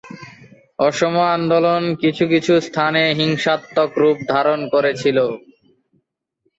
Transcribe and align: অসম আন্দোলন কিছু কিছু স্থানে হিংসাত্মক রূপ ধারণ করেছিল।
অসম 0.79 1.15
আন্দোলন 1.35 1.83
কিছু 2.01 2.23
কিছু 2.33 2.53
স্থানে 2.67 3.03
হিংসাত্মক 3.19 3.91
রূপ 4.01 4.17
ধারণ 4.31 4.59
করেছিল। 4.73 5.17